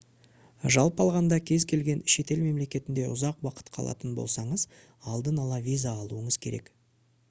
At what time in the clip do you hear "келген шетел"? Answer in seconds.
1.73-2.41